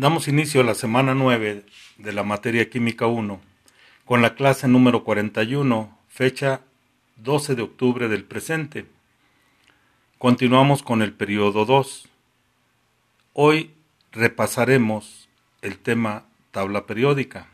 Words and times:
Damos 0.00 0.28
inicio 0.28 0.62
a 0.62 0.64
la 0.64 0.74
semana 0.74 1.14
9 1.14 1.66
de 1.98 2.12
la 2.14 2.22
materia 2.22 2.70
Química 2.70 3.06
1 3.06 3.38
con 4.06 4.22
la 4.22 4.34
clase 4.34 4.66
número 4.66 5.04
41, 5.04 5.94
fecha 6.08 6.62
12 7.16 7.54
de 7.54 7.60
octubre 7.60 8.08
del 8.08 8.24
presente. 8.24 8.86
Continuamos 10.16 10.82
con 10.82 11.02
el 11.02 11.12
periodo 11.12 11.66
2. 11.66 12.08
Hoy 13.34 13.74
repasaremos 14.10 15.28
el 15.60 15.78
tema 15.78 16.24
tabla 16.50 16.86
periódica. 16.86 17.48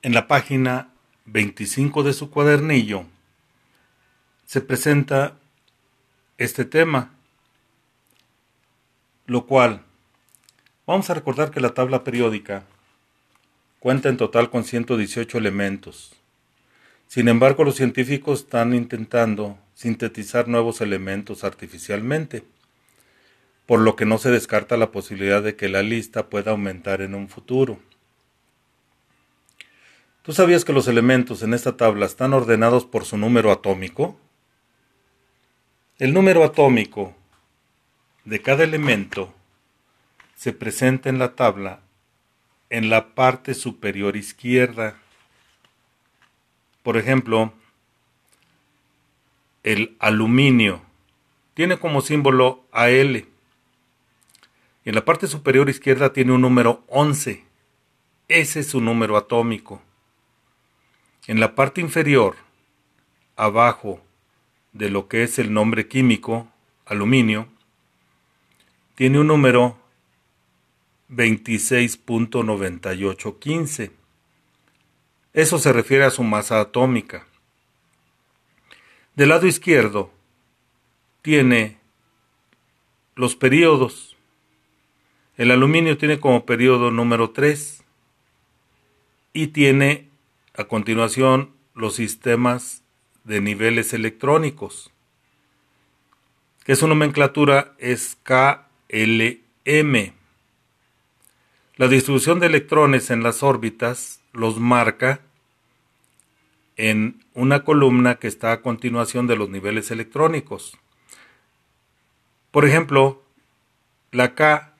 En 0.00 0.14
la 0.14 0.26
página 0.26 0.88
25 1.26 2.04
de 2.04 2.14
su 2.14 2.30
cuadernillo 2.30 3.04
se 4.46 4.62
presenta 4.62 5.36
este 6.38 6.64
tema, 6.64 7.10
lo 9.26 9.44
cual 9.44 9.82
vamos 10.86 11.10
a 11.10 11.14
recordar 11.14 11.50
que 11.50 11.60
la 11.60 11.74
tabla 11.74 12.04
periódica 12.04 12.64
cuenta 13.80 14.08
en 14.08 14.16
total 14.16 14.50
con 14.50 14.64
118 14.64 15.38
elementos. 15.38 16.14
Sin 17.08 17.28
embargo, 17.28 17.64
los 17.64 17.76
científicos 17.76 18.40
están 18.40 18.74
intentando 18.74 19.58
sintetizar 19.74 20.48
nuevos 20.48 20.80
elementos 20.80 21.44
artificialmente, 21.44 22.44
por 23.66 23.80
lo 23.80 23.96
que 23.96 24.06
no 24.06 24.18
se 24.18 24.30
descarta 24.30 24.76
la 24.76 24.90
posibilidad 24.90 25.42
de 25.42 25.56
que 25.56 25.68
la 25.68 25.82
lista 25.82 26.28
pueda 26.28 26.52
aumentar 26.52 27.02
en 27.02 27.14
un 27.14 27.28
futuro. 27.28 27.78
¿Tú 30.22 30.32
sabías 30.32 30.64
que 30.64 30.72
los 30.72 30.88
elementos 30.88 31.42
en 31.42 31.54
esta 31.54 31.76
tabla 31.76 32.06
están 32.06 32.32
ordenados 32.32 32.84
por 32.84 33.04
su 33.04 33.16
número 33.16 33.52
atómico? 33.52 34.18
El 35.98 36.12
número 36.12 36.42
atómico 36.42 37.14
de 38.24 38.42
cada 38.42 38.64
elemento 38.64 39.32
se 40.36 40.52
presenta 40.52 41.08
en 41.08 41.18
la 41.18 41.34
tabla 41.34 41.80
en 42.70 42.90
la 42.90 43.14
parte 43.14 43.54
superior 43.54 44.16
izquierda. 44.16 44.96
Por 46.82 46.96
ejemplo, 46.96 47.52
el 49.62 49.96
aluminio 49.98 50.82
tiene 51.54 51.78
como 51.78 52.00
símbolo 52.00 52.64
AL. 52.72 53.26
En 54.84 54.94
la 54.94 55.04
parte 55.04 55.26
superior 55.26 55.68
izquierda 55.68 56.12
tiene 56.12 56.32
un 56.32 56.40
número 56.40 56.84
11. 56.88 57.44
Ese 58.28 58.60
es 58.60 58.68
su 58.68 58.80
número 58.80 59.16
atómico. 59.16 59.82
En 61.26 61.40
la 61.40 61.54
parte 61.54 61.80
inferior, 61.80 62.36
abajo 63.36 64.00
de 64.72 64.90
lo 64.90 65.08
que 65.08 65.24
es 65.24 65.38
el 65.38 65.52
nombre 65.52 65.88
químico, 65.88 66.48
aluminio, 66.84 67.48
tiene 68.94 69.18
un 69.18 69.26
número 69.26 69.76
26.9815. 71.10 73.90
Eso 75.32 75.58
se 75.58 75.72
refiere 75.72 76.04
a 76.04 76.10
su 76.10 76.22
masa 76.22 76.60
atómica. 76.60 77.26
Del 79.14 79.30
lado 79.30 79.46
izquierdo 79.46 80.12
tiene 81.22 81.78
los 83.14 83.34
periodos. 83.36 84.16
El 85.36 85.50
aluminio 85.50 85.96
tiene 85.98 86.20
como 86.20 86.46
periodo 86.46 86.90
número 86.90 87.30
3 87.30 87.82
y 89.32 89.46
tiene 89.48 90.08
a 90.54 90.64
continuación 90.64 91.50
los 91.74 91.96
sistemas 91.96 92.82
de 93.24 93.40
niveles 93.40 93.92
electrónicos, 93.92 94.92
que 96.64 96.76
su 96.76 96.86
nomenclatura 96.88 97.74
es 97.78 98.16
KLM. 98.22 100.15
La 101.78 101.88
distribución 101.88 102.40
de 102.40 102.46
electrones 102.46 103.10
en 103.10 103.22
las 103.22 103.42
órbitas 103.42 104.22
los 104.32 104.58
marca 104.58 105.20
en 106.76 107.22
una 107.34 107.64
columna 107.64 108.14
que 108.14 108.28
está 108.28 108.52
a 108.52 108.62
continuación 108.62 109.26
de 109.26 109.36
los 109.36 109.50
niveles 109.50 109.90
electrónicos. 109.90 110.78
Por 112.50 112.64
ejemplo, 112.64 113.22
la 114.10 114.34
K 114.34 114.74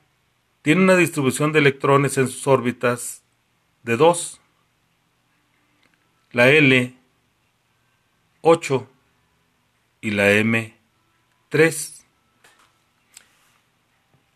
tiene 0.63 0.81
una 0.81 0.95
distribución 0.95 1.51
de 1.51 1.59
electrones 1.59 2.17
en 2.17 2.27
sus 2.27 2.47
órbitas 2.47 3.21
de 3.83 3.95
2, 3.95 4.41
la 6.31 6.49
L 6.49 6.97
8 8.41 8.89
y 10.01 10.11
la 10.11 10.31
M 10.31 10.75
3. 11.49 11.96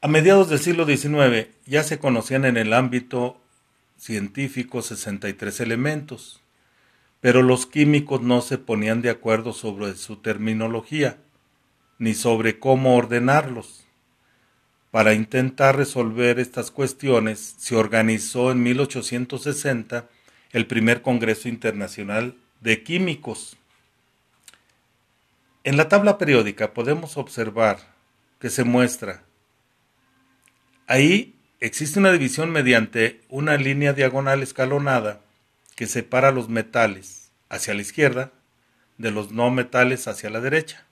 A 0.04 0.08
mediados 0.08 0.50
del 0.50 0.58
siglo 0.58 0.88
XIX 0.88 1.48
ya 1.68 1.84
se 1.84 2.00
conocían 2.00 2.46
en 2.46 2.58
el 2.58 2.74
ámbito 2.74 3.40
científico 3.98 4.82
63 4.82 5.60
elementos, 5.60 6.42
pero 7.20 7.44
los 7.44 7.68
químicos 7.68 8.20
no 8.20 8.42
se 8.42 8.58
ponían 8.58 9.04
de 9.04 9.12
acuerdo 9.12 9.54
sobre 9.54 9.96
su 9.96 10.16
terminología, 10.16 11.18
ni 12.00 12.16
sobre 12.16 12.58
cómo 12.58 12.96
ordenarlos. 12.96 13.86
Para 14.90 15.14
intentar 15.14 15.78
resolver 15.78 16.40
estas 16.40 16.72
cuestiones 16.72 17.54
se 17.60 17.76
organizó 17.76 18.52
en 18.52 18.64
1860 18.64 20.10
el 20.52 20.66
primer 20.66 21.04
Congreso 21.04 21.48
Internacional 21.48 22.38
de 22.60 22.82
Químicos. 22.82 23.56
En 25.64 25.78
la 25.78 25.90
tabla 25.90 26.18
periódica 26.18 26.74
podemos 26.74 27.18
observar 27.18 27.94
que 28.40 28.50
se 28.50 28.64
muestra 28.64 29.26
Ahí 30.92 31.40
existe 31.62 32.00
una 32.00 32.12
división 32.12 32.52
mediante 32.52 33.22
una 33.30 33.56
línea 33.56 33.94
diagonal 33.94 34.44
escalonada 34.44 35.22
que 35.78 35.88
separa 35.88 36.34
los 36.34 36.50
metales 36.50 37.32
hacia 37.48 37.74
la 37.74 37.80
izquierda 37.80 38.34
de 38.98 39.12
los 39.12 39.32
no 39.32 39.52
metales 39.52 40.10
hacia 40.10 40.30
la 40.30 40.42
derecha. 40.42 40.86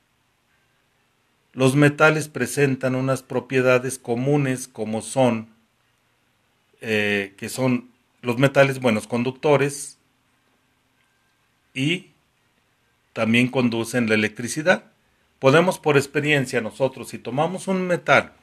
Los 1.52 1.76
metales 1.76 2.30
presentan 2.30 2.96
unas 2.96 3.24
propiedades 3.24 4.00
comunes 4.00 4.70
como 4.70 5.02
son, 5.02 5.50
eh, 6.80 7.34
que 7.36 7.50
son 7.50 7.90
los 8.22 8.38
metales 8.38 8.80
buenos 8.80 9.06
conductores 9.06 9.98
y 11.74 12.12
también 13.12 13.50
conducen 13.50 14.08
la 14.08 14.16
electricidad. 14.16 14.94
Podemos 15.40 15.78
por 15.78 15.98
experiencia 15.98 16.62
nosotros, 16.62 17.10
si 17.10 17.18
tomamos 17.18 17.68
un 17.68 17.86
metal 17.86 18.39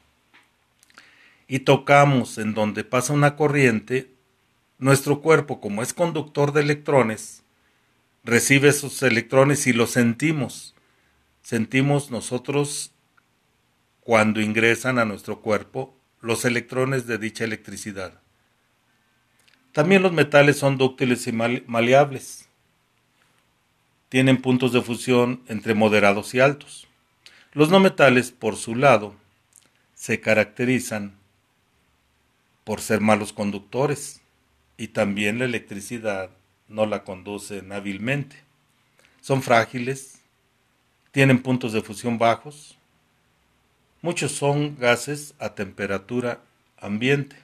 y 1.48 1.60
tocamos 1.60 2.38
en 2.38 2.54
donde 2.54 2.84
pasa 2.84 3.12
una 3.12 3.36
corriente, 3.36 4.10
nuestro 4.78 5.20
cuerpo, 5.20 5.60
como 5.60 5.82
es 5.82 5.94
conductor 5.94 6.52
de 6.52 6.62
electrones, 6.62 7.42
recibe 8.24 8.68
esos 8.68 9.02
electrones 9.02 9.66
y 9.66 9.72
los 9.72 9.90
sentimos. 9.90 10.74
Sentimos 11.42 12.10
nosotros 12.10 12.92
cuando 14.00 14.40
ingresan 14.40 14.98
a 14.98 15.04
nuestro 15.04 15.40
cuerpo 15.40 15.96
los 16.20 16.44
electrones 16.44 17.06
de 17.06 17.18
dicha 17.18 17.44
electricidad. 17.44 18.20
También 19.72 20.02
los 20.02 20.12
metales 20.12 20.58
son 20.58 20.78
dúctiles 20.78 21.26
y 21.26 21.32
maleables. 21.32 22.48
Tienen 24.08 24.40
puntos 24.40 24.72
de 24.72 24.80
fusión 24.80 25.42
entre 25.48 25.74
moderados 25.74 26.34
y 26.34 26.40
altos. 26.40 26.88
Los 27.52 27.70
no 27.70 27.80
metales, 27.80 28.32
por 28.32 28.56
su 28.56 28.74
lado, 28.74 29.14
se 29.94 30.20
caracterizan 30.20 31.15
por 32.66 32.80
ser 32.80 33.00
malos 33.00 33.32
conductores 33.32 34.20
y 34.76 34.88
también 34.88 35.38
la 35.38 35.44
electricidad 35.44 36.30
no 36.66 36.84
la 36.84 37.04
conducen 37.04 37.70
hábilmente. 37.70 38.42
Son 39.20 39.40
frágiles, 39.40 40.18
tienen 41.12 41.40
puntos 41.40 41.72
de 41.72 41.80
fusión 41.80 42.18
bajos, 42.18 42.76
muchos 44.02 44.32
son 44.32 44.76
gases 44.80 45.34
a 45.38 45.54
temperatura 45.54 46.40
ambiente. 46.76 47.36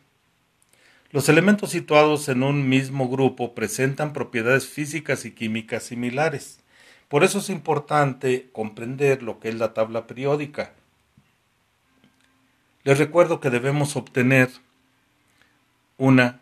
Los 1.13 1.29
elementos 1.29 1.71
situados 1.71 2.29
en 2.29 2.43
un 2.43 2.69
mismo 2.69 3.09
grupo 3.09 3.55
presentan 3.55 4.13
propiedades 4.13 4.67
físicas 4.67 5.25
y 5.25 5.31
químicas 5.31 5.85
similares. 5.85 6.59
Por 7.07 7.23
eso 7.23 7.39
es 7.39 7.49
importante 7.49 8.49
comprender 8.51 9.23
lo 9.23 9.39
que 9.39 9.51
es 9.51 9.55
la 9.55 9.73
tabla 9.73 10.09
periódica. 10.09 10.73
Les 12.83 12.99
recuerdo 12.99 13.39
que 13.39 13.51
debemos 13.51 13.95
obtener 13.95 14.51
una, 15.97 16.41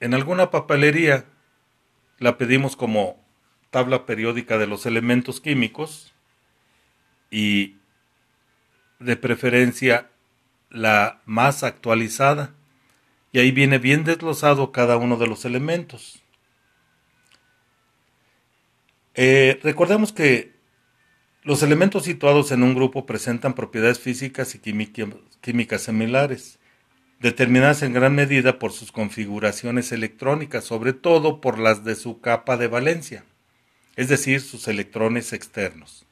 en 0.00 0.14
alguna 0.14 0.50
papelería 0.50 1.26
la 2.18 2.38
pedimos 2.38 2.76
como 2.76 3.22
tabla 3.70 4.06
periódica 4.06 4.58
de 4.58 4.66
los 4.66 4.86
elementos 4.86 5.40
químicos 5.40 6.12
y 7.30 7.76
de 8.98 9.16
preferencia 9.16 10.10
la 10.70 11.20
más 11.24 11.62
actualizada. 11.62 12.54
Y 13.32 13.38
ahí 13.38 13.50
viene 13.50 13.78
bien 13.78 14.04
desglosado 14.04 14.72
cada 14.72 14.96
uno 14.96 15.16
de 15.16 15.26
los 15.26 15.44
elementos. 15.44 16.22
Eh, 19.14 19.58
recordemos 19.62 20.12
que 20.12 20.52
los 21.42 21.62
elementos 21.62 22.04
situados 22.04 22.52
en 22.52 22.62
un 22.62 22.74
grupo 22.74 23.04
presentan 23.04 23.54
propiedades 23.54 23.98
físicas 23.98 24.54
y 24.54 24.58
químicas 25.40 25.82
similares 25.82 26.58
determinadas 27.22 27.82
en 27.82 27.92
gran 27.92 28.16
medida 28.16 28.58
por 28.58 28.72
sus 28.72 28.90
configuraciones 28.90 29.92
electrónicas, 29.92 30.64
sobre 30.64 30.92
todo 30.92 31.40
por 31.40 31.56
las 31.58 31.84
de 31.84 31.94
su 31.94 32.20
capa 32.20 32.56
de 32.56 32.66
valencia, 32.66 33.24
es 33.94 34.08
decir, 34.08 34.40
sus 34.40 34.66
electrones 34.66 35.32
externos. 35.32 36.04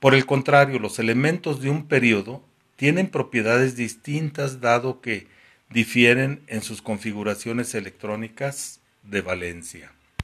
Por 0.00 0.14
el 0.14 0.26
contrario, 0.26 0.78
los 0.78 0.98
elementos 0.98 1.62
de 1.62 1.70
un 1.70 1.88
periodo 1.88 2.44
tienen 2.76 3.08
propiedades 3.08 3.74
distintas 3.74 4.60
dado 4.60 5.00
que 5.00 5.28
difieren 5.70 6.42
en 6.46 6.60
sus 6.62 6.82
configuraciones 6.82 7.74
electrónicas 7.74 8.80
de 9.02 9.22
valencia. 9.22 9.92